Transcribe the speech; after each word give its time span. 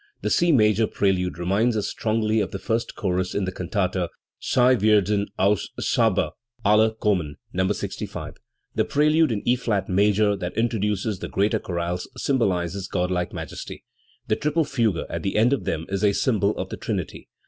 The 0.23 0.31
C 0.31 0.51
major 0.51 0.87
prelude 0.87 1.37
reminds 1.37 1.77
us 1.77 1.87
strongly 1.87 2.39
of 2.39 2.49
the 2.49 2.57
first 2.57 2.95
chorus 2.95 3.35
in 3.35 3.45
the 3.45 3.51
can 3.51 3.69
tata 3.69 4.09
Sie 4.39 4.73
warden 4.77 5.27
aus 5.37 5.69
Saba 5.79 6.31
alle 6.65 6.95
kommen 6.95 7.35
(No. 7.53 7.71
65). 7.71 8.37
The 8.73 8.83
prelude 8.83 9.31
in 9.31 9.47
E 9.47 9.55
flat 9.55 9.89
major, 9.89 10.35
that 10.35 10.57
introduces 10.57 11.19
the 11.19 11.29
greater 11.29 11.59
chorales, 11.59 12.07
symbolises 12.17 12.87
godlike 12.87 13.31
majesty. 13.31 13.83
The 14.27 14.37
triple 14.37 14.65
fugue 14.65 15.05
at 15.07 15.21
the 15.21 15.35
end 15.35 15.53
of 15.53 15.65
them 15.65 15.85
is 15.87 16.03
a 16.03 16.13
symbol 16.13 16.57
of 16.57 16.69
the 16.69 16.77
Trinity. 16.77 17.29